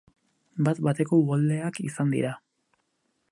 [0.69, 2.35] Bat-bateko uholdeak izan dira.